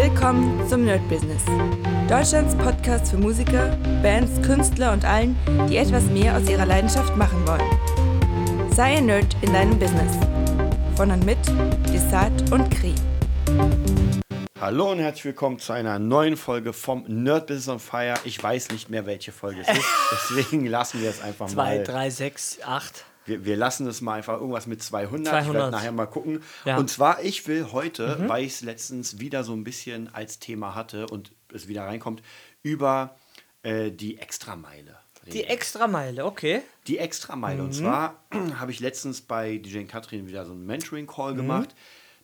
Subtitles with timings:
[0.00, 1.42] Willkommen zum Nerd Business.
[2.08, 5.36] Deutschlands Podcast für Musiker, Bands, Künstler und allen,
[5.68, 8.70] die etwas mehr aus ihrer Leidenschaft machen wollen.
[8.72, 10.16] Sei ein Nerd in deinem Business.
[10.94, 11.38] Von und mit
[11.92, 12.94] Desart und Kri.
[14.60, 18.20] Hallo und herzlich willkommen zu einer neuen Folge vom Nerd Business on Fire.
[18.22, 19.88] Ich weiß nicht mehr, welche Folge es ist,
[20.30, 21.82] deswegen lassen wir es einfach 2, mal.
[21.82, 23.04] 3, 6, 8.
[23.28, 25.26] Wir, wir lassen es mal einfach irgendwas mit 200.
[25.26, 25.54] Ich 200.
[25.54, 26.42] werde nachher mal gucken.
[26.64, 26.74] Ja.
[26.74, 26.80] Mhm.
[26.80, 30.74] Und zwar, ich will heute, weil ich es letztens wieder so ein bisschen als Thema
[30.74, 32.22] hatte und es wieder reinkommt,
[32.62, 33.16] über
[33.62, 34.96] äh, die Extrameile.
[35.32, 36.62] Die Extrameile, okay.
[36.86, 37.58] Die Extrameile.
[37.60, 37.64] Mhm.
[37.66, 38.22] Und zwar
[38.58, 41.36] habe ich letztens bei DJ Katrin wieder so einen Mentoring-Call Mhm.
[41.36, 41.74] gemacht.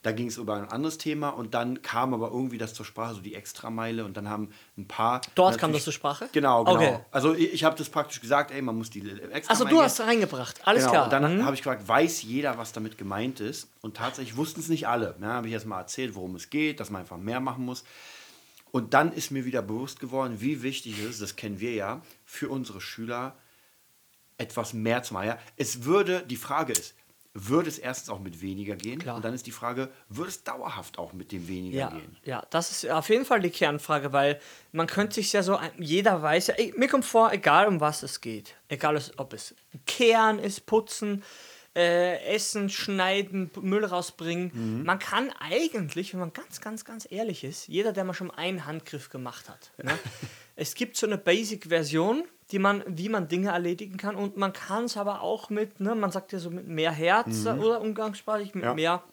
[0.04, 3.14] Da ging es über ein anderes Thema und dann kam aber irgendwie das zur Sprache,
[3.14, 5.22] so die Extrameile und dann haben ein paar.
[5.34, 6.28] Dort kam das zur Sprache?
[6.32, 6.76] Genau, genau.
[6.76, 6.98] Okay.
[7.10, 9.44] Also ich, ich habe das praktisch gesagt, ey, man muss die Extrameile.
[9.48, 10.60] Achso, du hast reingebracht.
[10.66, 11.04] Alles Genau, klar.
[11.04, 11.44] und dann Mhm.
[11.46, 13.68] habe ich gefragt, weiß jeder, was damit gemeint ist?
[13.80, 15.16] Und tatsächlich wussten es nicht alle.
[15.18, 17.82] Dann habe ich erst mal erzählt, worum es geht, dass man einfach mehr machen muss.
[18.72, 22.02] Und dann ist mir wieder bewusst geworden, wie wichtig es ist, das kennen wir ja,
[22.26, 23.36] für unsere Schüler
[24.36, 25.28] etwas mehr zu machen.
[25.28, 25.38] Ja?
[25.56, 26.94] Es würde, die Frage ist,
[27.36, 29.00] würde es erstens auch mit weniger gehen?
[29.00, 29.16] Klar.
[29.16, 32.16] Und dann ist die Frage, würde es dauerhaft auch mit dem weniger Ja, gehen?
[32.24, 34.40] ja, das ist auf jeden Fall die Kernfrage, weil
[34.72, 38.20] man könnte sich ja so, jeder weiß ja, mir kommt vor, egal um was es
[38.20, 41.24] geht, egal ob es Kehren ist, Putzen,
[41.76, 44.84] äh, Essen, Schneiden, Müll rausbringen, Mhm.
[44.84, 48.64] man kann eigentlich, wenn man ganz, ganz, ganz ehrlich ist, jeder, der mal schon einen
[48.64, 49.98] Handgriff gemacht hat, ne,
[50.54, 54.84] es gibt so eine Basic-Version, die man, wie man Dinge erledigen kann und man kann
[54.84, 58.64] es aber auch mit, ne, man sagt ja so mit mehr Herz oder umgangssprachlich mit
[58.64, 58.68] Mhm.
[58.68, 58.74] Ja.
[58.74, 59.04] mehr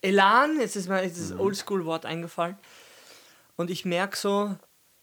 [0.00, 2.56] Elan, jetzt ist mir dieses Oldschool-Wort eingefallen.
[3.56, 4.54] Und ich merke so,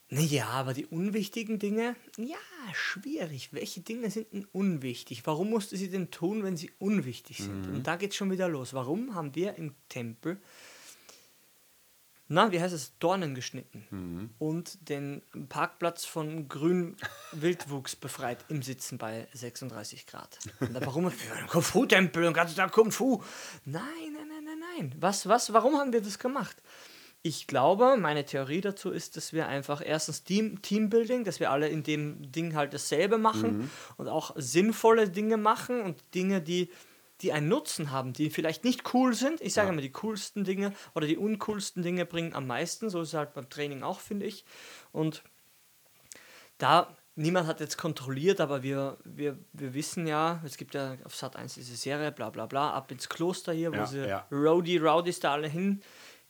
[0.08, 2.36] naja, aber die unwichtigen Dinge, ja,
[2.72, 3.52] schwierig.
[3.52, 5.26] Welche Dinge sind denn unwichtig?
[5.26, 7.66] Warum musst du sie denn tun, wenn sie unwichtig sind?
[7.66, 8.72] Und da geht es schon wieder los.
[8.72, 10.40] Warum haben wir im Tempel,
[12.28, 16.96] na, wie heißt es, Dornen geschnitten und den Parkplatz von grün
[17.32, 20.38] Wildwuchs befreit im Sitzen bei 36 Grad?
[20.60, 21.12] Und da, warum?
[21.48, 23.22] Kung Fu-Tempel und ganz Tag Kung Fu.
[23.64, 24.94] Nein, nein, nein, nein, nein.
[24.98, 26.56] Was, was, warum haben wir das gemacht?
[27.22, 31.68] Ich glaube, meine Theorie dazu ist, dass wir einfach erstens Team, Teambuilding, dass wir alle
[31.68, 36.70] in dem Ding halt dasselbe machen und auch sinnvolle Dinge machen und Dinge, die,
[37.22, 39.40] die einen Nutzen haben, die vielleicht nicht cool sind.
[39.40, 42.90] Ich sage immer, die coolsten Dinge oder die uncoolsten Dinge bringen am meisten.
[42.90, 44.44] So ist es halt beim Training auch, finde ich.
[44.92, 45.22] Und
[46.58, 51.14] da niemand hat jetzt kontrolliert, aber wir, wir, wir wissen ja, es gibt ja auf
[51.16, 54.26] Sat 1 diese Serie, bla bla bla, ab ins Kloster hier, wo Ja, sie ja.
[54.30, 55.82] Rowdy Rowdies da alle hin,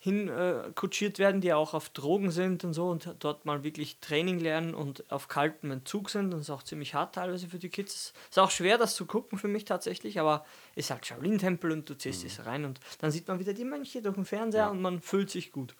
[0.06, 3.98] hin äh, kutschiert werden, die auch auf Drogen sind und so und dort mal wirklich
[3.98, 6.32] Training lernen und auf kaltem Entzug sind.
[6.32, 8.12] Und ist auch ziemlich hart teilweise für die Kids.
[8.30, 10.46] Ist auch schwer, das zu gucken für mich tatsächlich, aber
[10.76, 12.26] ist halt Shaolin-Tempel und du ziehst Mhm.
[12.28, 15.28] es rein und dann sieht man wieder die Mönche durch den Fernseher und man fühlt
[15.28, 15.74] sich gut.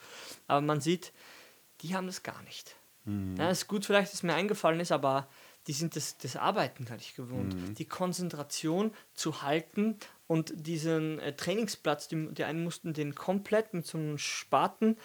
[0.49, 1.13] Aber man sieht,
[1.83, 2.75] die haben das gar nicht.
[3.05, 3.37] Mhm.
[3.39, 5.29] Ja, ist gut, vielleicht, dass mir eingefallen ist, aber
[5.69, 7.55] die sind das, das Arbeiten gar nicht gewohnt.
[7.55, 7.75] Mhm.
[7.77, 13.87] Die Konzentration zu halten und diesen äh, Trainingsplatz, die, die einen mussten den komplett mit
[13.87, 14.97] so einem Spaten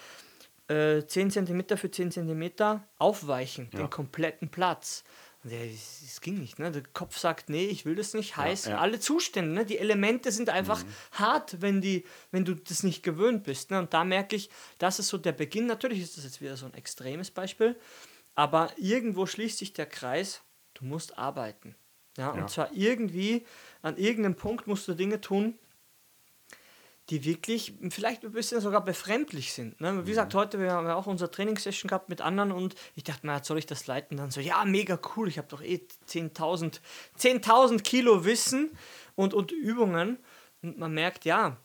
[0.68, 5.04] äh, 10 cm für 10 cm aufweichen, den kompletten Platz.
[5.44, 6.58] Und das ging nicht.
[6.58, 6.70] Ne?
[6.70, 8.36] Der Kopf sagt, nee, ich will das nicht.
[8.36, 8.78] Heißt, ja.
[8.78, 9.66] alle Zustände, ne?
[9.66, 13.70] die Elemente sind einfach hart, wenn, die, wenn du das nicht gewöhnt bist.
[13.70, 13.80] Ne?
[13.80, 15.66] Und da merke ich, das ist so der Beginn.
[15.66, 17.76] Natürlich ist das jetzt wieder so ein extremes Beispiel,
[18.34, 20.42] aber irgendwo schließt sich der Kreis,
[20.74, 21.74] du musst arbeiten.
[22.18, 22.46] Ja, und Ja.
[22.46, 23.44] zwar irgendwie,
[23.82, 25.58] an irgendeinem Punkt musst du Dinge tun,
[27.10, 29.80] die wirklich vielleicht ein bisschen sogar befremdlich sind.
[29.80, 30.06] Ne?
[30.06, 33.26] Wie gesagt, heute wir haben ja auch unsere Trainingssession gehabt mit anderen und ich dachte
[33.26, 34.16] mir, soll ich das leiten?
[34.16, 36.80] Dann so, ja, mega cool, ich habe doch eh 10.000
[37.18, 38.70] 10.000 Kilo Wissen
[39.16, 40.18] und, und Übungen
[40.62, 41.56] und man merkt, ja,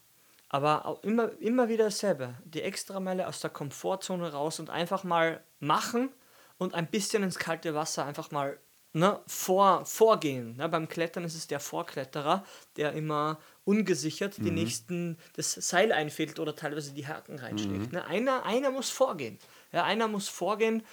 [0.50, 2.35] aber auch immer, immer wieder dasselbe.
[2.45, 6.09] Die Extrameile aus der Komfortzone raus und einfach mal machen
[6.57, 8.57] und ein bisschen ins kalte Wasser einfach mal
[8.97, 10.57] ne, vor, vorgehen.
[10.57, 16.39] Ne, beim Klettern ist es der Vorkletterer, der immer ungesichert die nächsten das Seil einfädelt
[16.39, 17.91] oder teilweise die Haken reinschlägt.
[17.94, 19.38] Ne, einer, einer muss vorgehen.
[19.71, 20.83] Ja, einer muss vorgehen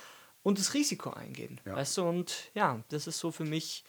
[0.42, 1.60] und das Risiko eingehen.
[1.64, 1.76] Ja.
[1.76, 3.84] Weißt du, und ja, das ist so für mich,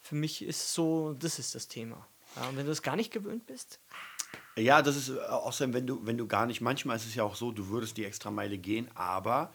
[0.00, 2.06] für mich ist so, das ist das Thema.
[2.36, 3.80] Ja, und wenn du das gar nicht gewöhnt bist,
[4.56, 7.24] Ja, das ist äh, außerdem, wenn du, wenn du gar nicht, manchmal ist es ja
[7.24, 9.52] auch so, du würdest die Extrameile gehen, aber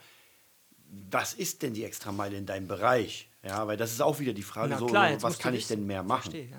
[1.09, 3.29] was ist denn die Extrameile in deinem Bereich?
[3.43, 5.85] Ja, weil das ist auch wieder die Frage, so, klar, jetzt was kann ich denn
[5.85, 6.31] mehr machen?
[6.31, 6.57] Verstehe, ja.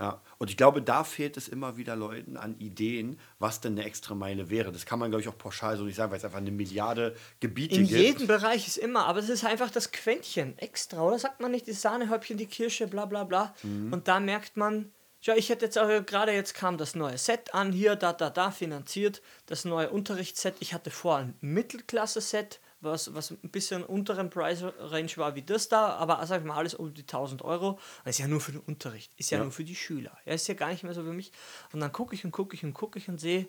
[0.00, 0.20] Ja.
[0.38, 4.50] Und ich glaube, da fehlt es immer wieder Leuten an Ideen, was denn eine Extrameile
[4.50, 4.72] wäre.
[4.72, 7.14] Das kann man, glaube ich, auch pauschal so nicht sagen, weil es einfach eine Milliarde
[7.38, 8.00] Gebiete In gibt.
[8.00, 11.68] jedem Bereich ist immer, aber es ist einfach das Quäntchen extra, oder sagt man nicht,
[11.68, 13.54] das Sahnehäubchen, die Kirsche, bla bla bla.
[13.62, 13.92] Mhm.
[13.92, 14.90] Und da merkt man,
[15.24, 18.28] Schau, ich hätte jetzt auch gerade jetzt kam das neue Set an, hier, da, da,
[18.28, 20.56] da, finanziert, das neue Unterrichtsset.
[20.58, 25.94] Ich hatte vor ein Mittelklasse-Set, was, was ein bisschen unteren Price-Range war wie das da,
[25.94, 27.78] aber sag ich mal alles um die 1000 Euro.
[28.04, 29.44] Das ist ja nur für den Unterricht, ist ja, ja.
[29.44, 30.16] nur für die Schüler.
[30.24, 31.32] Ja, ist ja gar nicht mehr so für mich.
[31.72, 33.48] Und dann gucke ich und gucke ich und gucke ich und sehe,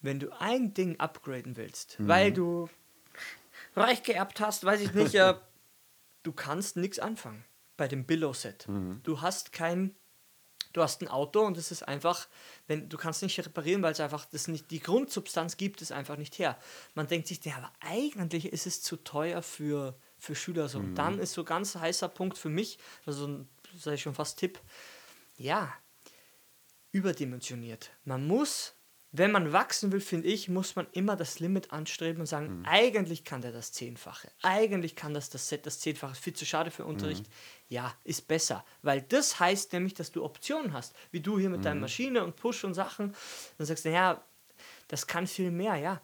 [0.00, 2.08] wenn du ein Ding upgraden willst, mhm.
[2.08, 2.68] weil du
[3.74, 5.34] reich geerbt hast, weiß ich nicht, äh,
[6.22, 7.44] du kannst nichts anfangen
[7.76, 8.68] bei dem Billow-Set.
[8.68, 9.00] Mhm.
[9.04, 9.94] Du hast kein
[10.78, 12.28] du hast ein Auto und es ist einfach,
[12.66, 16.16] wenn du kannst nicht reparieren, weil es einfach das nicht die Grundsubstanz gibt es einfach
[16.16, 16.58] nicht her.
[16.94, 20.80] Man denkt sich, ja, aber eigentlich ist es zu teuer für für Schüler so.
[20.80, 20.84] Mhm.
[20.84, 23.44] Und dann ist so ganz heißer Punkt für mich, also
[23.76, 24.58] sage ich schon fast Tipp,
[25.36, 25.72] ja,
[26.90, 27.90] überdimensioniert.
[28.04, 28.74] Man muss
[29.10, 32.66] wenn man wachsen will, finde ich, muss man immer das Limit anstreben und sagen, mhm.
[32.66, 34.30] eigentlich kann der das Zehnfache.
[34.42, 36.14] Eigentlich kann das das Set das Zehnfache.
[36.14, 37.26] Viel zu schade für Unterricht.
[37.26, 37.32] Mhm.
[37.68, 38.64] Ja, ist besser.
[38.82, 40.94] Weil das heißt nämlich, dass du Optionen hast.
[41.10, 41.64] Wie du hier mit mhm.
[41.64, 43.14] deiner Maschine und Push und Sachen.
[43.56, 44.22] Dann sagst du, ja,
[44.88, 46.02] das kann viel mehr, ja.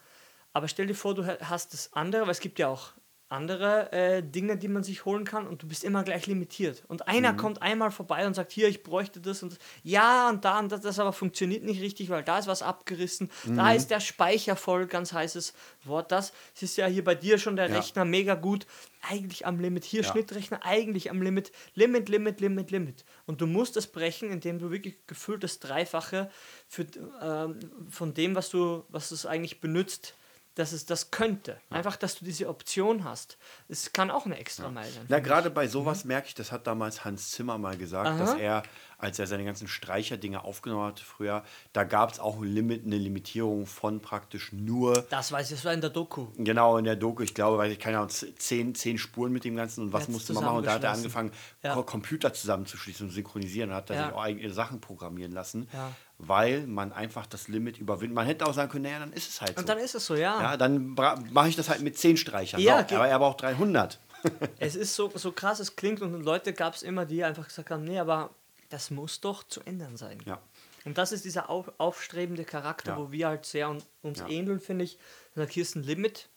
[0.54, 2.92] Aber stell dir vor, du hast das andere, weil es gibt ja auch
[3.30, 6.84] andere äh, Dinge, die man sich holen kann und du bist immer gleich limitiert.
[6.88, 7.36] Und einer mhm.
[7.38, 9.58] kommt einmal vorbei und sagt, hier, ich bräuchte das und das.
[9.82, 13.30] Ja, und da und das, das aber funktioniert nicht richtig, weil da ist was abgerissen.
[13.44, 13.56] Mhm.
[13.56, 15.54] Da ist der Speicher voll, ganz heißes
[15.84, 16.12] Wort.
[16.12, 17.76] Das ist ja hier bei dir schon der ja.
[17.76, 18.66] Rechner mega gut.
[19.08, 19.84] Eigentlich am Limit.
[19.84, 20.10] Hier ja.
[20.10, 21.50] Schnittrechner, eigentlich am Limit.
[21.74, 23.04] Limit, Limit, Limit, Limit.
[23.26, 26.30] Und du musst das brechen, indem du wirklich gefühlt das Dreifache
[26.68, 27.54] für, äh,
[27.90, 30.14] von dem, was du, was es eigentlich benutzt,
[30.54, 31.60] dass es das könnte.
[31.68, 33.38] Einfach, dass du diese Option hast.
[33.68, 35.04] Es kann auch eine extra Meile sein.
[35.08, 36.08] Na, gerade bei sowas mhm.
[36.08, 38.18] merke ich, das hat damals Hans Zimmer mal gesagt, Aha.
[38.18, 38.62] dass er,
[38.98, 41.42] als er seine ganzen Streicherdinge aufgenommen hat früher,
[41.72, 45.02] da gab es auch ein Limit, eine Limitierung von praktisch nur.
[45.10, 46.28] Das weiß ich, das war in der Doku.
[46.36, 49.56] Genau, in der Doku, ich glaube, weiß ich keine Ahnung, zehn, zehn Spuren mit dem
[49.56, 50.58] Ganzen und was musste man machen.
[50.58, 51.74] Und da hat er angefangen, ja.
[51.82, 54.04] Computer zusammenzuschließen und synchronisieren und hat da ja.
[54.06, 55.68] sich auch eigene Sachen programmieren lassen.
[55.72, 58.14] Ja weil man einfach das Limit überwindet.
[58.14, 59.60] Man hätte auch sagen können, naja, dann ist es halt so.
[59.60, 60.40] Und dann ist es so, ja.
[60.40, 62.60] Ja, dann mache ich das halt mit 10 Streichern.
[62.60, 63.98] Ja, so, aber er braucht 300.
[64.58, 67.70] es ist so, so krass, es klingt und Leute gab es immer, die einfach gesagt
[67.70, 68.30] haben, nee, aber
[68.70, 70.20] das muss doch zu ändern sein.
[70.24, 70.40] Ja.
[70.84, 72.98] Und das ist dieser auf, aufstrebende Charakter, ja.
[72.98, 74.28] wo wir halt sehr un, uns ja.
[74.28, 74.98] ähneln, finde ich.
[75.34, 76.28] Sag, hier ist ein Limit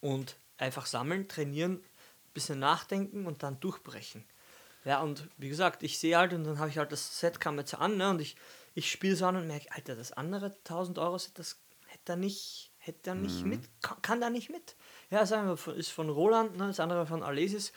[0.00, 1.82] und einfach sammeln, trainieren,
[2.34, 4.24] bisschen nachdenken und dann durchbrechen.
[4.84, 7.58] Ja, und wie gesagt, ich sehe halt und dann habe ich halt das Set kam
[7.58, 8.36] jetzt an ne, und ich
[8.74, 12.72] ich spiele so an und merke, Alter, das andere 1000 Euro das hätte er nicht,
[12.78, 13.50] hätte er nicht mhm.
[13.50, 14.76] mit, kann, kann da nicht mit.
[15.10, 15.32] Ja, das
[15.76, 17.72] ist von Roland, ne, das andere von Alesis.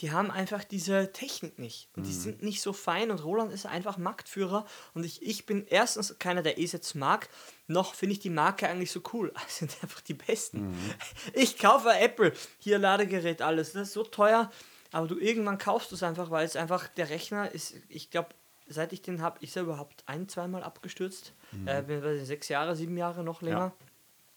[0.00, 1.88] Die haben einfach diese Technik nicht.
[1.94, 2.06] Und mhm.
[2.06, 4.66] die sind nicht so fein und Roland ist einfach Marktführer.
[4.92, 7.28] Und ich, ich bin erstens keiner, der E-Sets mag,
[7.68, 9.32] noch finde ich die Marke eigentlich so cool.
[9.34, 10.70] Das sind einfach die besten.
[10.70, 10.94] Mhm.
[11.32, 13.72] Ich kaufe Apple, hier Ladegerät, alles.
[13.72, 14.50] Das ist so teuer.
[14.90, 18.28] Aber du irgendwann kaufst du es einfach, weil es einfach der Rechner ist, ich glaube,
[18.66, 21.32] seit ich den habe, ist er überhaupt ein, zweimal abgestürzt.
[21.52, 21.68] Mhm.
[21.68, 23.74] Äh, sechs Jahre, sieben Jahre noch länger.
[23.78, 23.86] Ja.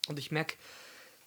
[0.10, 0.56] Und ich merke,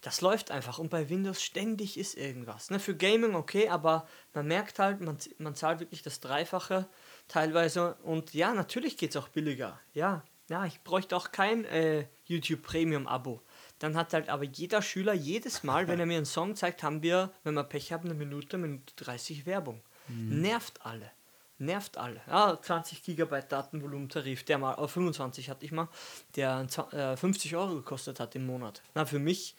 [0.01, 0.79] das läuft einfach.
[0.79, 2.69] Und bei Windows ständig ist irgendwas.
[2.69, 2.79] Ne?
[2.79, 6.87] Für Gaming okay, aber man merkt halt, man, man zahlt wirklich das Dreifache
[7.27, 7.95] teilweise.
[8.03, 9.79] Und ja, natürlich geht es auch billiger.
[9.93, 13.41] Ja, ja, ich bräuchte auch kein äh, YouTube Premium-Abo.
[13.79, 17.01] Dann hat halt aber jeder Schüler jedes Mal, wenn er mir einen Song zeigt, haben
[17.03, 19.81] wir, wenn wir Pech haben, eine Minute, Minute 30 Werbung.
[20.07, 20.41] Mhm.
[20.41, 21.11] Nervt alle
[21.61, 22.21] nervt alle.
[22.27, 25.87] Ja, 20 GB Datenvolumentarif, der mal auf 25 hatte ich mal,
[26.35, 28.81] der 50 äh, Euro gekostet hat im Monat.
[28.95, 29.55] Na, für mich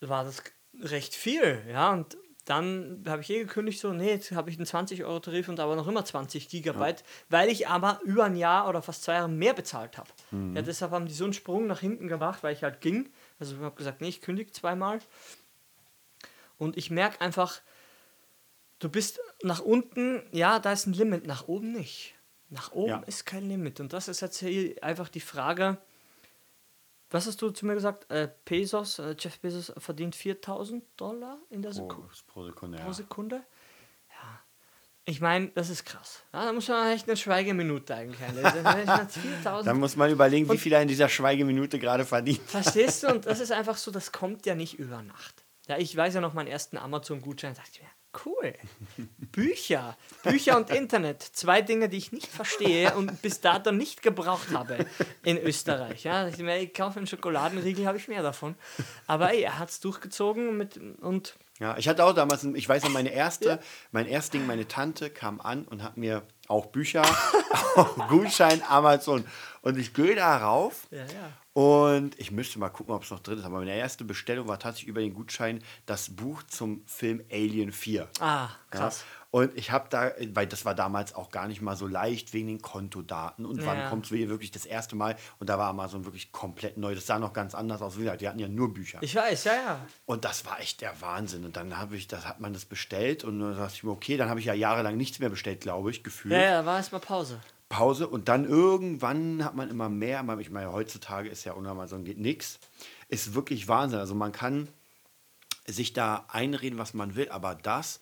[0.00, 0.42] war das
[0.82, 4.66] recht viel, ja, und dann habe ich eh gekündigt, so, nee, jetzt habe ich einen
[4.66, 7.06] 20-Euro-Tarif und aber noch immer 20 Gigabyte, ja.
[7.28, 10.08] weil ich aber über ein Jahr oder fast zwei Jahre mehr bezahlt habe.
[10.30, 10.56] Mhm.
[10.56, 13.10] Ja, deshalb haben die so einen Sprung nach hinten gemacht, weil ich halt ging.
[13.38, 15.00] Also ich habe gesagt, nee, ich kündige zweimal.
[16.58, 17.60] Und ich merke einfach,
[18.80, 22.14] du bist nach unten, ja, da ist ein Limit, nach oben nicht.
[22.48, 23.02] Nach oben ja.
[23.06, 23.78] ist kein Limit.
[23.78, 25.78] Und das ist jetzt hier einfach die Frage,
[27.10, 28.10] was hast du zu mir gesagt?
[28.10, 32.08] Äh, Pesos, äh, Jeff Bezos verdient 4000 Dollar in der Sekunde.
[32.26, 33.36] Pro, pro Sekunde, pro Sekunde?
[34.08, 34.40] Ja.
[35.04, 36.22] Ich meine, das ist krass.
[36.32, 38.64] Ja, da muss man echt eine Schweigeminute eigentlich einlesen.
[39.64, 42.42] da muss man überlegen, wie viel er in dieser Schweigeminute gerade verdient.
[42.48, 43.08] Verstehst du?
[43.08, 45.44] Und das ist einfach so, das kommt ja nicht über Nacht.
[45.66, 47.88] Ja, ich weiß ja noch meinen ersten Amazon-Gutschein, dachte ich mir,
[48.24, 48.54] Cool.
[49.32, 49.96] Bücher.
[50.24, 51.22] Bücher und Internet.
[51.22, 54.86] Zwei Dinge, die ich nicht verstehe und bis dato nicht gebraucht habe
[55.22, 56.02] in Österreich.
[56.04, 58.56] Ja, ich, meine, ich kaufe einen Schokoladenriegel, habe ich mehr davon.
[59.06, 61.36] Aber ey, er hat es durchgezogen mit, und.
[61.60, 63.58] Ja, ich hatte auch damals, ich weiß noch, meine erste, ja.
[63.92, 67.02] mein erstes Ding, meine Tante kam an und hat mir auch Bücher,
[67.76, 69.24] auch Gutschein, Amazon.
[69.62, 70.88] Und ich gehe da rauf.
[70.90, 73.44] Ja, ja Und ich müsste mal gucken, ob es noch drin ist.
[73.44, 78.08] Aber meine erste Bestellung war tatsächlich über den Gutschein das Buch zum Film Alien 4.
[78.18, 79.00] Ah, krass.
[79.00, 79.16] Ja.
[79.32, 82.48] Und ich habe da, weil das war damals auch gar nicht mal so leicht wegen
[82.48, 83.88] den Kontodaten und wann Ja.
[83.90, 85.16] kommt es wirklich das erste Mal.
[85.38, 86.94] Und da war Amazon wirklich komplett neu.
[86.94, 87.96] Das sah noch ganz anders aus.
[87.96, 88.98] Wie gesagt, die hatten ja nur Bücher.
[89.02, 89.86] Ich weiß, ja, ja.
[90.06, 91.44] Und das war echt der Wahnsinn.
[91.44, 94.16] Und dann habe ich, das hat man das bestellt und dann dachte ich mir, okay,
[94.16, 96.32] dann habe ich ja jahrelang nichts mehr bestellt, glaube ich, gefühlt.
[96.32, 97.38] Ja, ja, da war erstmal Pause.
[97.70, 100.26] Pause und dann irgendwann hat man immer mehr.
[100.40, 102.58] Ich meine, heutzutage ist ja ohne Amazon geht nichts.
[103.08, 104.00] Ist wirklich Wahnsinn.
[104.00, 104.68] Also man kann
[105.66, 108.00] sich da einreden, was man will, aber das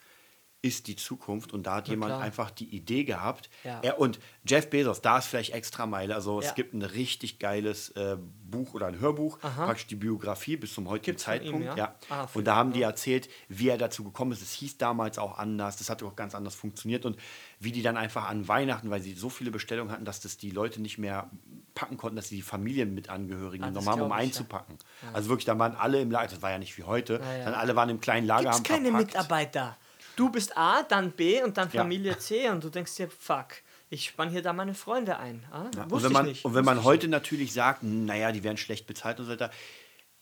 [0.60, 2.20] ist die Zukunft und da hat Na jemand klar.
[2.20, 3.48] einfach die Idee gehabt.
[3.62, 3.78] Ja.
[3.82, 6.16] Er, und Jeff Bezos, da ist vielleicht extra Meile.
[6.16, 6.48] Also Ja.
[6.48, 9.66] es gibt ein richtig geiles äh, Buch oder ein Hörbuch, Aha.
[9.66, 11.66] praktisch die Biografie bis zum heutigen Gibt's von ihm, Zeitpunkt.
[11.66, 11.76] ja?
[11.76, 11.94] ja.
[12.08, 14.42] Ah, und da haben die erzählt, wie er dazu gekommen ist.
[14.42, 17.16] Es hieß damals auch anders, das hat auch ganz anders funktioniert und
[17.60, 20.50] wie die dann einfach an Weihnachten, weil sie so viele Bestellungen hatten, dass das die
[20.50, 21.30] Leute nicht mehr
[21.76, 24.76] packen konnten, dass sie die Familien mit Angehörigen Ah, genommen haben, um einzupacken.
[25.12, 27.76] Also wirklich, da waren alle im Lager, das war ja nicht wie heute, dann alle
[27.76, 29.06] waren im kleinen Lager, es haben keine verpackt.
[29.14, 29.76] Mitarbeiter.
[30.18, 31.82] Du bist A, dann B und dann Ja.
[31.82, 33.48] Familie C und du denkst dir, fuck,
[33.88, 35.44] ich spann hier da meine Freunde ein.
[35.52, 36.44] Ah, Ja, und wenn man, ich nicht.
[36.44, 39.50] Und wenn man heute natürlich sagt, naja, die werden schlecht bezahlt und so weiter,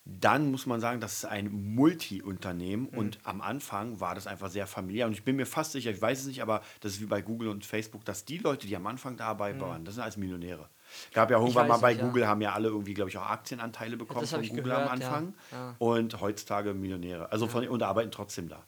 [0.04, 2.98] dann muss man sagen, das ist ein Multi-Unternehmen Mhm.
[2.98, 5.06] und am Anfang war das einfach sehr familiär.
[5.06, 7.22] Und ich bin mir fast sicher, ich weiß es nicht, aber das ist wie bei
[7.22, 10.68] Google und Facebook, dass die Leute, die am Anfang dabei waren, das sind alles Millionäre.
[11.12, 11.68] Gab ja irgendwann Mhm.
[11.70, 12.06] mal bei nicht, ja.
[12.06, 15.00] Google, haben ja alle irgendwie, glaube ich, auch Aktienanteile bekommen hab von Google gehört, am
[15.00, 15.06] ja.
[15.08, 15.34] Anfang.
[15.50, 15.74] Ja.
[15.78, 17.32] Und heutzutage Millionäre.
[17.32, 18.62] Also von, und arbeiten trotzdem da.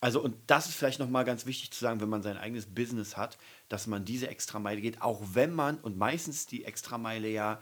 [0.00, 3.16] Also, und das ist vielleicht nochmal ganz wichtig zu sagen, wenn man sein eigenes Business
[3.16, 3.36] hat,
[3.68, 7.60] dass man diese Extrameile geht, auch wenn man, und meistens ist die Extrameile ja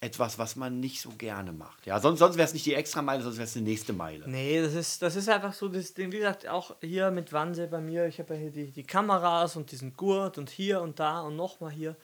[0.00, 1.86] etwas, was man nicht so gerne macht.
[1.86, 4.28] Ja, sonst, sonst wäre es nicht die Extrameile, sonst wäre es die nächste Meile.
[4.28, 7.80] Nee, das ist, das ist einfach so, das, wie gesagt, auch hier mit Wannsee bei
[7.80, 11.22] mir, ich habe ja hier die, die Kameras und diesen Gurt und hier und da
[11.22, 11.96] und nochmal hier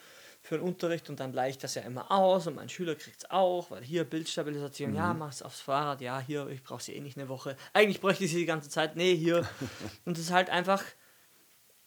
[0.43, 3.31] für den Unterricht und dann leicht das ja immer aus und mein Schüler kriegt es
[3.31, 7.17] auch, weil hier Bildstabilisation, ja, mach's aufs Fahrrad, ja, hier, ich brauche sie eh nicht
[7.17, 7.57] eine Woche.
[7.73, 9.49] Eigentlich bräuchte ich sie die ganze Zeit, nee, hier.
[10.05, 10.83] und es ist halt einfach,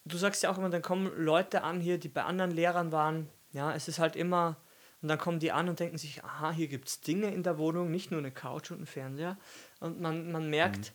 [0.05, 3.29] du sagst ja auch immer, dann kommen Leute an hier, die bei anderen Lehrern waren,
[3.51, 4.55] ja, es ist halt immer,
[5.01, 7.57] und dann kommen die an und denken sich, aha, hier gibt es Dinge in der
[7.57, 9.37] Wohnung, nicht nur eine Couch und ein Fernseher.
[9.81, 10.93] Und man, man merkt,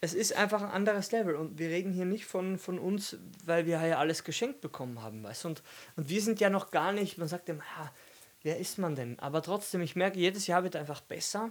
[0.00, 1.36] es ist einfach ein anderes Level.
[1.36, 5.22] Und wir reden hier nicht von, von uns, weil wir ja alles geschenkt bekommen haben,
[5.22, 5.48] weißt du?
[5.48, 5.62] Und,
[5.96, 7.92] und wir sind ja noch gar nicht, man sagt immer, ja,
[8.42, 9.18] wer ist man denn?
[9.18, 11.50] Aber trotzdem, ich merke, jedes Jahr wird einfach besser.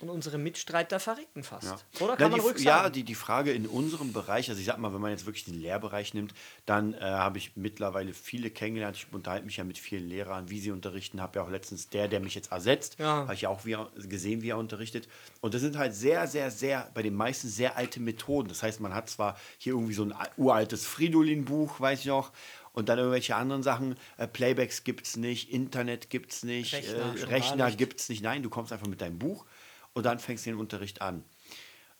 [0.00, 1.64] Und unsere Mitstreiter verrecken fast.
[1.68, 2.04] Ja.
[2.04, 2.92] Oder Na, kann man die, ruhig ja, sagen?
[2.92, 5.60] die, die Frage in unserem Bereich, also ich sag mal, wenn man jetzt wirklich den
[5.60, 6.34] Lehrbereich nimmt,
[6.66, 8.96] dann äh, habe ich mittlerweile viele kennengelernt.
[8.96, 11.20] Ich unterhalte mich ja mit vielen Lehrern, wie sie unterrichten.
[11.22, 13.06] Habe ja auch letztens der, der mich jetzt ersetzt, Ja.
[13.22, 13.76] habe ich ja auch wie
[14.06, 15.08] gesehen, wie er unterrichtet.
[15.40, 18.48] Und das sind halt sehr, sehr, sehr, bei den meisten sehr alte Methoden.
[18.48, 22.32] Das heißt, man hat zwar hier irgendwie so ein uraltes Fridolin-Buch, weiß ich noch,
[22.72, 23.96] und dann irgendwelche anderen Sachen.
[24.18, 27.78] Äh, Playbacks gibt es nicht, Internet gibt es nicht, Rechner äh, Rechner nicht.
[27.78, 28.22] gibt es nicht.
[28.22, 29.46] Nein, du kommst einfach mit deinem Buch
[29.96, 31.24] und dann fängst du den Unterricht an.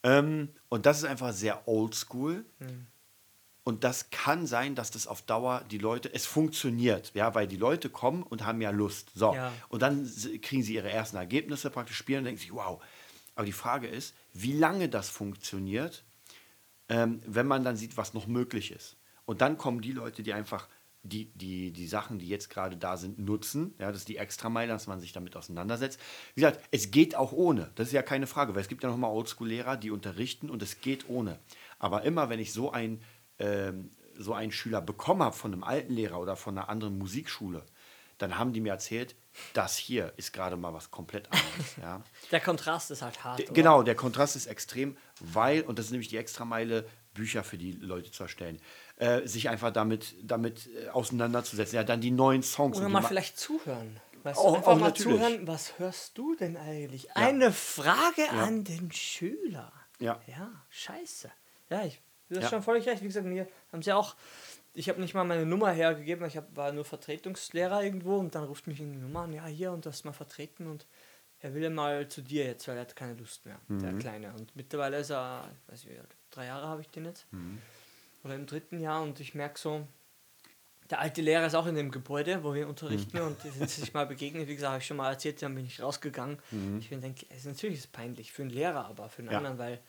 [0.03, 2.45] Ähm, und das ist einfach sehr oldschool.
[2.59, 2.87] Hm.
[3.65, 7.57] Und das kann sein, dass das auf Dauer die Leute, es funktioniert, ja, weil die
[7.57, 9.13] Leute kommen und haben ja Lust.
[9.15, 9.35] So.
[9.35, 9.51] Ja.
[9.71, 10.09] Und dann
[10.43, 12.83] kriegen sie ihre ersten Ergebnisse praktisch spielen und denken sich, wow.
[13.35, 16.05] Aber die Frage ist, wie lange das funktioniert,
[16.91, 18.99] ähm, wenn man dann sieht, was noch möglich ist.
[19.25, 20.69] Und dann kommen die Leute, die einfach
[21.09, 23.75] die, die, die Sachen, die jetzt gerade da sind, nutzen.
[23.79, 26.01] Ja, das ist die Extrameile, dass man sich damit auseinandersetzt.
[26.35, 27.71] Wie gesagt, es geht auch ohne.
[27.75, 30.81] Das ist ja keine Frage, weil es gibt ja nochmal Oldschool-Lehrer, die unterrichten und es
[30.81, 31.39] geht ohne.
[31.79, 33.03] Aber immer, wenn ich so, ein,
[33.39, 37.65] ähm, so einen Schüler bekommen habe von einem alten Lehrer oder von einer anderen Musikschule,
[38.19, 39.15] dann haben die mir erzählt,
[39.53, 41.77] das hier ist gerade mal was komplett anderes.
[41.83, 42.03] ja.
[42.31, 43.39] Der Kontrast ist halt hart.
[43.39, 43.55] Der- oder?
[43.55, 47.73] Genau, der Kontrast ist extrem, weil, und das ist nämlich die Extrameile, Bücher für die
[47.73, 48.61] Leute zu erstellen.
[48.97, 51.77] Äh, sich einfach damit, damit äh, auseinanderzusetzen.
[51.77, 52.79] Ja, dann die neuen Songs.
[52.79, 53.99] Oder mal ma- vielleicht zuhören.
[54.23, 55.21] Weißt Auch- du, einfach auch mal natürlich.
[55.21, 57.11] zuhören, was hörst du denn eigentlich?
[57.17, 59.73] Eine Frage an den Schüler.
[59.99, 60.21] Ja.
[60.27, 61.31] Ja, scheiße.
[61.71, 62.51] Ja, ich, du hast Ja.
[62.51, 63.03] schon völlig recht.
[63.03, 64.15] Wie gesagt, mir haben sie auch,
[64.75, 68.45] ich habe nicht mal meine Nummer hergegeben, ich hab, war nur Vertretungslehrer irgendwo und dann
[68.45, 70.87] ruft mich eine Nummer an, ja, hier und das mal vertreten und
[71.41, 73.99] er will mal zu dir jetzt, weil er hat keine Lust mehr, der Mhm.
[74.01, 74.33] Kleine.
[74.35, 77.27] Und mittlerweile ist er, ich weiß alt, drei Jahre habe ich den jetzt.
[77.33, 77.61] Mhm.
[78.25, 79.87] Oder im dritten Jahr und ich merke so,
[80.91, 83.93] der alte Lehrer ist auch in dem Gebäude, wo wir unterrichten und die sind sich
[83.93, 84.47] mal begegnet.
[84.47, 86.39] Wie gesagt, habe ich schon mal erzählt, dann bin ich rausgegangen.
[86.79, 89.39] Ich bin denke, es ist natürlich peinlich für einen Lehrer, aber für einen Ja.
[89.39, 89.81] anderen, weil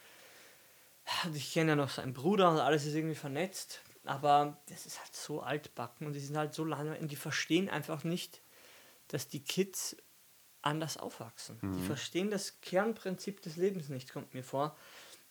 [1.34, 3.82] ich kenne ja noch seinen Bruder und alles ist irgendwie vernetzt.
[4.06, 7.70] Aber das ist halt so altbacken und die sind halt so lange und die verstehen
[7.70, 8.42] einfach nicht,
[9.10, 9.96] dass die Kids
[10.62, 11.60] anders aufwachsen.
[11.78, 14.76] Die verstehen das Kernprinzip des Lebens nicht, kommt mir vor.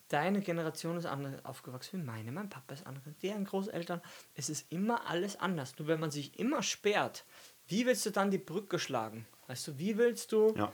[0.08, 4.00] Deine Generation ist anders aufgewachsen wie meine, mein Papa ist anders, deren Großeltern.
[4.34, 5.76] Es ist immer alles anders.
[5.78, 7.24] Nur wenn man sich immer sperrt,
[7.66, 9.26] wie willst du dann die Brücke schlagen?
[9.48, 10.72] Weißt du, wie willst du, Ja.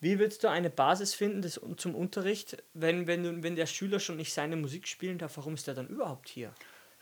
[0.00, 4.00] wie willst du eine Basis finden des, zum Unterricht, wenn, wenn, du, wenn der Schüler
[4.00, 6.52] schon nicht seine Musik spielen darf, warum ist der dann überhaupt hier?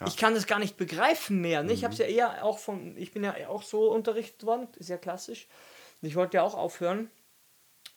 [0.07, 1.62] Ich kann das gar nicht begreifen mehr.
[1.62, 1.73] Ne?
[1.73, 4.99] Ich habe es ja eher auch von, ich bin ja auch so unterrichtet worden, sehr
[4.99, 5.47] klassisch.
[6.02, 7.09] Und ich wollte ja auch aufhören.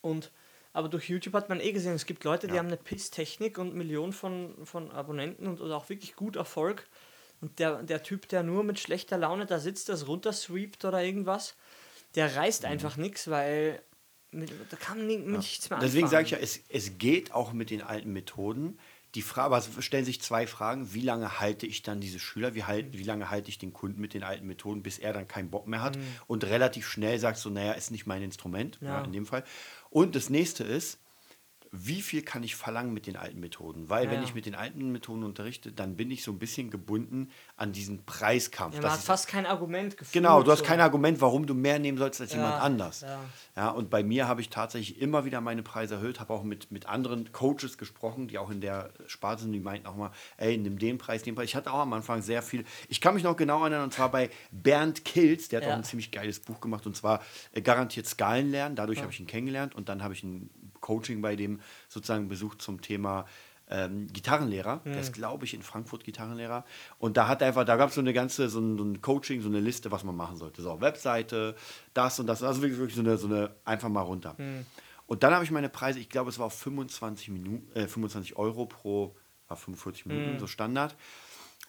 [0.01, 0.31] Und
[0.73, 2.59] aber durch YouTube hat man eh gesehen, es gibt Leute, die Ja.
[2.59, 6.87] haben eine Pisstechnik und Millionen von, von Abonnenten und, und auch wirklich gut Erfolg.
[7.41, 11.55] Und der, der Typ, der nur mit schlechter Laune da sitzt, das runtersweept oder irgendwas,
[12.15, 12.69] der reißt Mhm.
[12.69, 13.81] einfach nichts, weil
[14.31, 16.11] mit, da kann ni- nichts mehr Deswegen anfangen.
[16.11, 18.79] sage ich ja, es, es geht auch mit den alten Methoden.
[19.15, 20.93] Die Frage, aber es stellen sich zwei Fragen.
[20.93, 22.55] Wie lange halte ich dann diese Schüler?
[22.55, 25.27] Wie, halt, wie lange halte ich den Kunden mit den alten Methoden, bis er dann
[25.27, 25.97] keinen Bock mehr hat
[26.27, 28.99] und relativ schnell sagt so, naja, ist nicht mein Instrument, ja.
[28.99, 29.03] Ja.
[29.03, 29.43] in dem Fall.
[29.89, 30.99] Und das nächste ist,
[31.85, 33.89] wie viel kann ich verlangen mit den alten Methoden?
[33.89, 34.23] Weil Ja, wenn ja.
[34.27, 38.03] ich mit den alten Methoden unterrichte, dann bin ich so ein bisschen gebunden an diesen
[38.05, 38.75] Preiskampf.
[38.75, 40.13] ja, man Das hat fast kein Argument gefühlt.
[40.13, 40.65] Genau, du hast so.
[40.65, 43.05] kein Argument, warum du mehr nehmen sollst als Ja, jemand anders.
[43.55, 43.69] ja.
[43.69, 46.85] Und bei mir habe ich tatsächlich immer wieder meine Preise erhöht, habe auch mit, mit
[46.87, 50.79] anderen Coaches gesprochen, die auch in der Sparte sind, die meinten auch mal, ey, nimm
[50.79, 51.45] den Preis, den Preis.
[51.49, 52.65] Ich hatte auch am Anfang sehr viel.
[52.89, 55.83] Ich kann mich noch genau erinnern, und zwar bei Bernd Kills, der hat auch ein
[55.83, 57.21] ziemlich geiles Buch gemacht, und zwar
[57.53, 58.75] äh, garantiert Skalen lernen.
[58.75, 60.49] Dadurch habe ich ihn kennengelernt und dann habe ich ein
[60.81, 63.25] Coaching bei dem sozusagen besucht zum Thema
[63.69, 64.81] ähm, Gitarrenlehrer.
[64.85, 66.63] Der ist, glaube ich, in Frankfurt Gitarrenlehrer.
[66.99, 69.01] Und da hat er einfach, da gab es so eine ganze, so ein, so ein
[69.01, 70.61] Coaching, so eine Liste, was man machen sollte.
[70.61, 71.55] So, Webseite,
[71.93, 72.43] das und das.
[72.43, 74.35] Also wirklich, wirklich so, eine, so eine, einfach mal runter.
[75.05, 78.37] Und dann habe ich meine Preise, ich glaube, es war auf 25 Minuten, äh, 25
[78.37, 79.15] Euro pro,
[79.47, 80.95] war 45 Minuten, so Standard.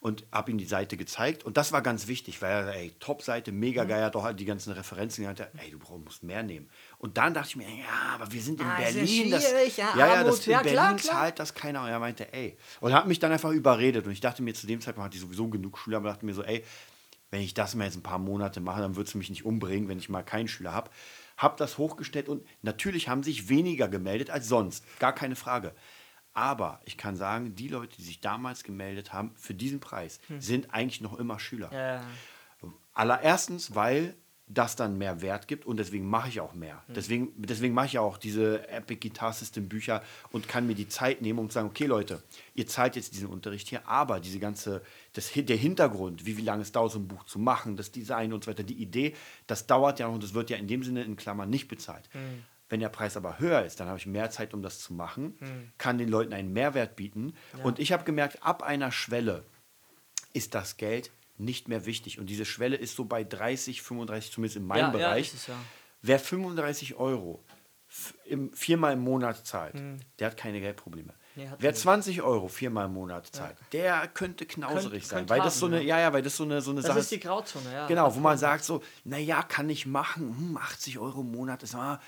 [0.00, 1.42] Und habe ihm die Seite gezeigt.
[1.44, 4.44] Und das war ganz wichtig, weil er, ey, Top-Seite, mega geil, hat doch halt die
[4.44, 5.40] ganzen Referenzen gehabt.
[5.56, 6.68] Ey, du brauchst, musst mehr nehmen.
[6.98, 9.30] Und dann dachte ich mir, ja, aber wir sind in Ah, ist Berlin.
[9.32, 10.28] Das, schwierig, ja, ja, Armut.
[10.28, 11.14] das, in Ja, Berlin klar, klar.
[11.14, 11.82] zahlt das keiner.
[11.82, 12.56] Und er meinte, ey.
[12.80, 14.06] Und hat mich dann einfach überredet.
[14.06, 16.34] Und ich dachte mir, zu dem Zeitpunkt hatte ich sowieso genug Schüler, aber dachte mir
[16.34, 16.64] so, ey,
[17.30, 19.88] wenn ich das mal jetzt ein paar Monate mache, dann wird es mich nicht umbringen,
[19.88, 20.90] wenn ich mal keinen Schüler habe.
[21.36, 24.84] Hab das hochgestellt und natürlich haben sich weniger gemeldet als sonst.
[24.98, 25.72] Gar keine Frage.
[26.38, 30.72] Aber ich kann sagen, die Leute, die sich damals gemeldet haben für diesen Preis, sind
[30.72, 31.68] eigentlich noch immer Schüler.
[31.72, 31.76] Hm.
[31.76, 32.02] Ja.
[32.94, 34.14] Allererstens, weil
[34.46, 36.80] das dann mehr Wert gibt und deswegen mache ich auch mehr.
[36.86, 36.94] Hm.
[36.94, 41.22] Deswegen, deswegen mache ich auch diese Epic Guitar System Bücher und kann mir die Zeit
[41.22, 42.22] nehmen, um zu sagen, okay Leute,
[42.54, 44.82] ihr zahlt jetzt diesen Unterricht hier, aber diese ganze,
[45.14, 48.32] das, der Hintergrund, wie, wie lange es dauert, so ein Buch zu machen, das Design
[48.32, 49.16] und so weiter, die Idee,
[49.48, 52.08] das dauert ja noch und das wird ja in dem Sinne in Klammern nicht bezahlt.
[52.12, 52.44] Hm.
[52.70, 55.38] Wenn der Preis aber höher ist, dann habe ich mehr Zeit, um das zu machen,
[55.78, 57.34] kann den Leuten einen Mehrwert bieten.
[57.62, 59.44] Und ich habe gemerkt, ab einer Schwelle
[60.34, 62.18] ist das Geld nicht mehr wichtig.
[62.18, 65.32] Und diese Schwelle ist so bei 30, 35, zumindest in meinem Ja, ja, Bereich.
[65.46, 65.54] ja.
[66.02, 67.42] Wer 35 Euro
[68.26, 69.74] im, viermal im Monat zahlt,
[70.18, 71.14] der hat keine Geldprobleme.
[71.36, 71.80] Nee, Wer er nicht.
[71.82, 75.18] 20 Euro viermal im Monat zahlt, der könnte knauserig Könnt- sein.
[75.20, 76.88] könnt weil das so haben, eine, ja, ja, weil das so eine, so eine Das
[76.88, 77.86] Sache ist die Grauzone, ja.
[77.86, 81.74] Genau, wo man sagt so, naja, kann ich machen, hm, 80 Euro im Monat ist
[81.76, 82.00] ah.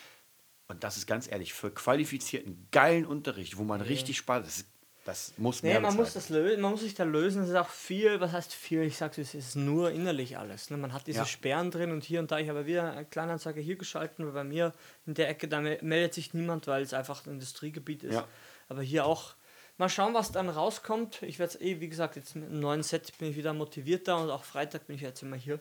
[0.70, 4.64] Und das ist ganz ehrlich, für qualifizierten, geilen Unterricht, wo man richtig Spaß, das,
[5.04, 7.42] das muss Nee, mehr man muss das lösen, man muss sich da lösen.
[7.42, 8.82] Es ist auch viel, was heißt viel?
[8.82, 10.70] Ich sag's, es ist nur innerlich alles.
[10.70, 10.76] Ne?
[10.76, 11.24] Man hat diese Ja.
[11.26, 12.38] Sperren drin und hier und da.
[12.38, 14.72] Ich habe wieder eine Kleinanzeige hier geschalten, weil bei mir
[15.06, 18.14] in der Ecke, da me- meldet sich niemand, weil es einfach ein Industriegebiet ist.
[18.14, 18.28] Ja.
[18.68, 19.34] Aber hier auch.
[19.76, 21.22] Mal schauen, was dann rauskommt.
[21.22, 24.18] Ich werde es eh, wie gesagt, jetzt mit einem neuen Set bin ich wieder motivierter
[24.22, 25.58] und auch Freitag bin ich jetzt immer hier.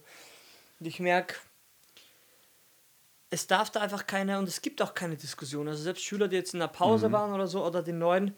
[0.80, 1.36] Und ich merke,
[3.30, 5.68] es darf da einfach keine, und es gibt auch keine Diskussion.
[5.68, 7.14] Also selbst Schüler, die jetzt in der Pause Mhm.
[7.14, 8.36] waren oder so, oder den neuen,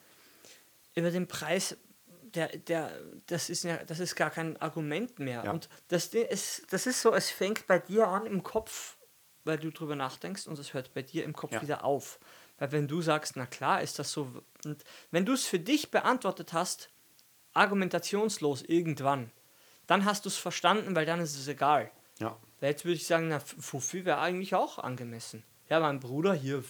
[0.96, 1.78] über den Preis,
[2.36, 2.92] der, der,
[3.28, 5.44] das, ist ja, das ist gar kein Argument mehr.
[5.46, 5.52] Ja.
[5.52, 8.98] Und das, Ding ist, das ist so, es fängt bei dir an im Kopf,
[9.44, 11.62] weil du drüber nachdenkst, und es hört bei dir im Kopf Ja.
[11.62, 12.20] wieder auf.
[12.58, 14.32] Weil wenn du sagst, na klar, ist das so,
[14.66, 16.90] und wenn du es für dich beantwortet hast,
[17.54, 19.32] argumentationslos irgendwann,
[19.88, 21.92] dann hast du es verstanden, weil dann ist es egal.
[22.20, 22.38] Ja.
[22.62, 25.44] Jetzt würde ich sagen, na, Fuffi wäre eigentlich auch angemessen.
[25.70, 26.64] Ja, mein Bruder hier,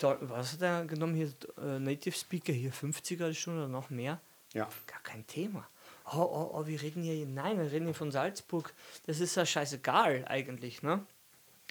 [0.00, 4.20] was hat er genommen hier, äh, Native Speaker hier, 50er die Stunde oder noch mehr?
[4.52, 4.68] Ja.
[4.86, 5.66] Gar kein Thema.
[6.12, 8.72] Oh, oh, oh, wir reden hier, nein, wir reden hier von Salzburg.
[9.06, 11.04] Das ist ja scheißegal eigentlich, ne?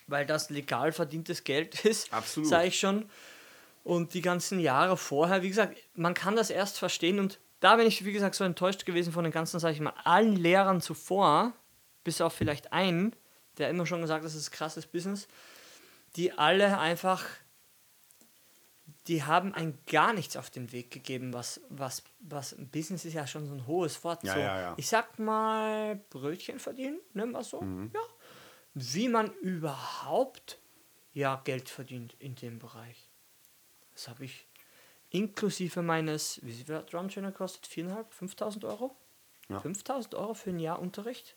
[0.07, 2.09] Weil das legal verdientes Geld ist,
[2.43, 3.09] sage ich schon.
[3.83, 7.87] Und die ganzen Jahre vorher, wie gesagt, man kann das erst verstehen und da bin
[7.87, 11.53] ich, wie gesagt, so enttäuscht gewesen von den ganzen, sage ich mal, allen Lehrern zuvor,
[12.03, 13.15] bis auf vielleicht einen,
[13.57, 15.27] der immer schon gesagt hat, das ist krasses Business,
[16.15, 17.25] die alle einfach,
[19.07, 23.27] die haben ein gar nichts auf den Weg gegeben, was, was, was Business ist ja
[23.27, 24.23] schon so ein hohes Wort.
[24.23, 24.73] Ja, so, ja, ja.
[24.77, 28.01] Ich sag mal, Brötchen verdienen, nimm mal so, ja.
[28.73, 30.59] Wie man überhaupt
[31.13, 33.09] ja Geld verdient in dem Bereich.
[33.93, 34.45] Das habe ich
[35.09, 37.65] inklusive meines, wie viel hat Drum Trainer kostet?
[37.65, 38.95] 4.500, 5.000 Euro?
[39.49, 39.57] Ja.
[39.57, 41.35] 5.000 Euro für ein Jahr Unterricht?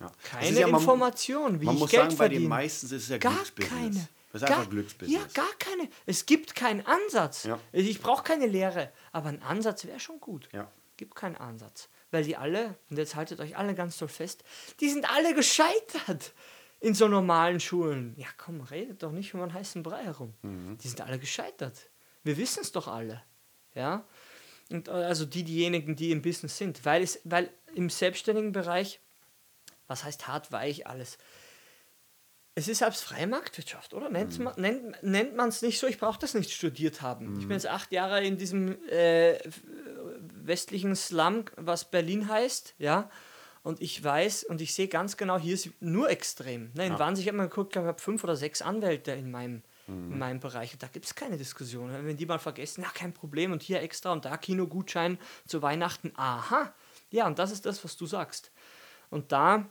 [0.00, 0.12] Ja.
[0.22, 2.48] Keine ja, man- Information, wie Man ich muss Geld sagen, bei den verdiene.
[2.48, 4.08] meisten ist es ja Gar keine.
[4.32, 5.20] Das ist gar, einfach Glücksbusiness.
[5.22, 5.88] Ja, gar keine.
[6.06, 7.44] Es gibt keinen Ansatz.
[7.44, 7.58] Ja.
[7.72, 10.48] Ich brauche keine Lehre, aber ein Ansatz wäre schon gut.
[10.52, 10.70] Ja.
[10.98, 11.88] Gibt keinen Ansatz.
[12.10, 14.44] Weil die alle, und jetzt haltet euch alle ganz toll fest,
[14.80, 16.32] die sind alle gescheitert
[16.80, 18.14] in so normalen Schulen.
[18.16, 20.34] Ja, komm, redet doch nicht um einen heißen Brei herum.
[20.42, 20.78] Mhm.
[20.78, 21.90] Die sind alle gescheitert.
[22.22, 23.22] Wir wissen es doch alle.
[23.74, 24.04] Ja.
[24.70, 26.84] Und äh, also die, diejenigen, die im Business sind.
[26.84, 29.00] Weil es, weil im selbstständigen Bereich,
[29.88, 31.18] was heißt hart, weich, alles.
[32.54, 34.10] Es ist selbst freie Marktwirtschaft, oder?
[34.10, 34.44] Nennt's Mhm.
[34.44, 35.86] man, nennt nennt man es nicht so?
[35.86, 37.34] Ich brauche das nicht studiert haben.
[37.38, 39.38] Ich bin jetzt acht Jahre in diesem äh,
[40.20, 43.10] westlichen Slum, was Berlin heißt, ja.
[43.62, 46.70] Und ich weiß und ich sehe ganz genau, hier ist nur extrem.
[46.74, 46.98] Ne, in Ja.
[46.98, 50.40] Wahnsinn, ich habe mal geguckt, ich habe fünf oder sechs Anwälte in meinem, in meinem
[50.40, 50.72] Bereich.
[50.72, 51.90] Und da gibt es keine Diskussion.
[51.92, 53.52] Wenn die mal vergessen, ja, kein Problem.
[53.52, 56.12] Und hier extra und da Kinogutschein zu Weihnachten.
[56.16, 56.72] Aha.
[57.10, 58.52] Ja, und das ist das, was du sagst.
[59.10, 59.66] Und da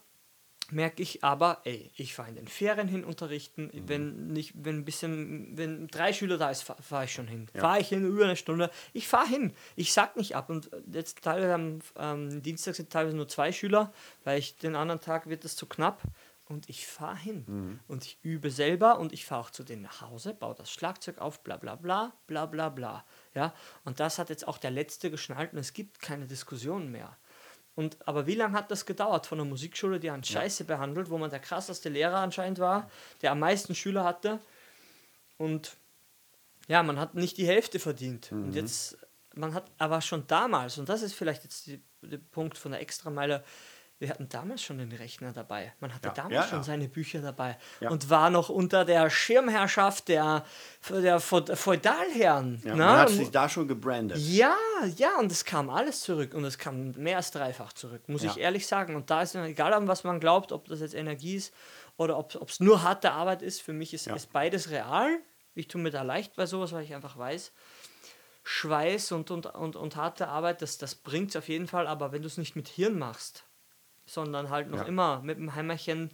[0.71, 3.69] merke ich aber, ey, ich fahre in den Ferien hin unterrichten.
[3.73, 7.47] Wenn nicht, wenn ein bisschen, wenn drei Schüler da ist, fahre fahr ich schon hin.
[7.53, 8.69] Fahre ich hin über eine Stunde.
[8.93, 9.53] Ich fahre hin.
[9.75, 10.49] Ich sag nicht ab.
[10.49, 15.01] Und jetzt teilweise am ähm, Dienstag sind teilweise nur zwei Schüler, weil ich den anderen
[15.01, 16.01] Tag wird es zu knapp.
[16.49, 17.79] Und ich fahre hin.
[17.89, 21.17] Und ich übe selber und ich fahre auch zu denen nach Hause, baue das Schlagzeug
[21.17, 23.05] auf, bla bla bla, bla bla bla.
[23.35, 23.53] Ja?
[23.83, 27.17] Und das hat jetzt auch der Letzte geschnallt und es gibt keine Diskussion mehr.
[27.77, 31.19] Und, aber wie lange hat das gedauert von einer Musikschule, die einen Scheiße behandelt, wo
[31.19, 32.89] man der krasseste Lehrer anscheinend war,
[33.21, 34.39] der am meisten Schüler hatte?
[35.37, 35.77] Und
[36.67, 38.31] ja, man hat nicht die Hälfte verdient.
[38.31, 38.97] Und jetzt,
[39.35, 42.81] man hat aber schon damals, und das ist vielleicht jetzt die, der Punkt von der
[42.81, 43.43] Extrameile,
[43.99, 45.73] wir hatten damals schon den Rechner dabei.
[45.79, 46.63] Man hatte Ja, damals ja, schon ja.
[46.63, 50.45] seine Bücher dabei und war noch unter der Schirmherrschaft der,
[50.89, 52.61] der Feud- Feudalherren.
[52.63, 52.85] Ja, ne?
[52.85, 54.17] man hat Und- sich da schon gebrandet.
[54.19, 54.55] ja,
[54.97, 58.37] ja, und es kam alles zurück und es kam mehr als dreifach zurück, muss ich
[58.37, 58.95] ehrlich sagen.
[58.95, 61.53] Und da ist mir egal, an was man glaubt, ob das jetzt Energie ist
[61.97, 63.61] oder ob es nur harte Arbeit ist.
[63.63, 65.17] Für mich ist, ist beides real.
[65.55, 67.51] Ich tue mir da leicht bei sowas, weil ich einfach weiß,
[68.43, 71.87] Schweiß und, und, und, und harte Arbeit, das, das bringt es auf jeden Fall.
[71.87, 73.43] Aber wenn du es nicht mit Hirn machst,
[74.07, 74.85] sondern halt noch Ja.
[74.85, 76.11] immer mit dem Heimerchen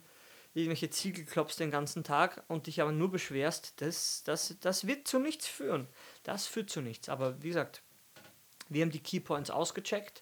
[0.56, 5.08] irgendwelche Ziegel klopfst den ganzen Tag und dich aber nur beschwerst, das, das, das wird
[5.08, 5.88] zu nichts führen.
[6.24, 7.10] Das führt zu nichts.
[7.10, 7.82] Aber wie gesagt,
[8.70, 10.22] wir haben die Keypoints ausgecheckt.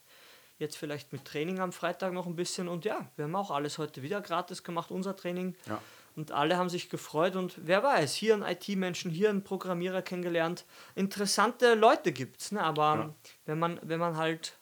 [0.57, 2.67] Jetzt vielleicht mit Training am Freitag noch ein bisschen.
[2.69, 5.55] Und ja, wir haben auch alles heute wieder gratis gemacht, unser Training.
[5.65, 5.81] Ja.
[6.15, 7.35] Und alle haben sich gefreut.
[7.35, 10.65] Und wer weiß, hier ein IT-Menschen, hier ein Programmierer kennengelernt.
[10.95, 12.51] Interessante Leute gibt es.
[12.53, 12.61] Ne?
[12.63, 13.15] Aber Ja.
[13.45, 14.53] wenn, man, wenn man halt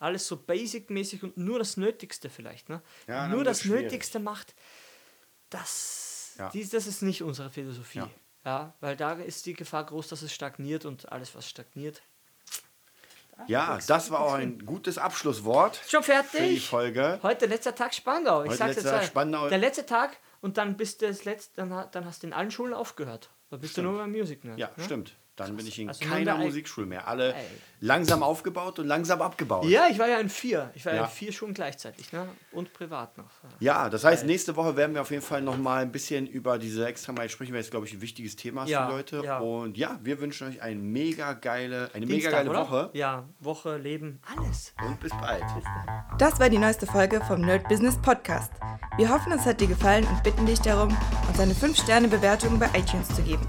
[0.00, 2.82] alles so basic-mäßig und nur das Nötigste vielleicht, ne?
[3.06, 3.84] Ja, nur das schwierig.
[3.84, 4.54] Nötigste macht,
[5.50, 6.48] das, Ja.
[6.50, 7.98] dies, das ist nicht unsere Philosophie.
[7.98, 8.10] Ja.
[8.42, 8.74] Ja.
[8.80, 12.00] weil da ist die Gefahr groß, dass es stagniert und alles, was stagniert.
[13.46, 16.66] Ja, das war auch ein gutes Abschlusswort Schon für die fertig?
[16.68, 17.18] Folge.
[17.22, 18.42] Heute letzter Tag Spandau.
[18.42, 19.08] Ich Heute sag's letzter jetzt.
[19.08, 19.48] Spandau.
[19.48, 22.50] Der letzte Tag und dann bist du das letzte, dann, dann hast du in allen
[22.50, 23.30] Schulen aufgehört.
[23.50, 24.58] Da bist du nur beim Music Nerd.
[24.58, 24.84] Ja, ne?
[24.84, 25.16] stimmt.
[25.36, 27.08] Dann bin ich in Also keiner Musikschule mehr.
[27.08, 27.44] Alle Ey.
[27.80, 29.64] langsam aufgebaut und langsam abgebaut.
[29.64, 30.70] Ja, ich war ja in vier.
[30.74, 31.04] Ich war ja, Ja.
[31.06, 32.28] in vier Schulen gleichzeitig, ne?
[32.52, 33.30] Und privat noch.
[33.58, 36.58] Ja, das heißt, nächste Woche werden wir auf jeden Fall noch mal ein bisschen über
[36.58, 39.22] diese extra Mal sprechen, weil es, glaube ich, ein wichtiges Thema ist Ja, für Leute.
[39.24, 39.38] ja.
[39.38, 42.60] Und ja, wir wünschen euch eine mega geile, eine Dienstag, mega geile oder?
[42.60, 44.74] Woche Ja, Woche, Leben, alles.
[44.86, 45.42] und bis bald.
[46.18, 48.52] Das war die neueste Folge vom Nerd Business Podcast.
[48.98, 50.94] Wir hoffen, es hat dir gefallen und bitten dich darum,
[51.28, 53.48] uns eine 5-Sterne-Bewertung bei iTunes zu geben.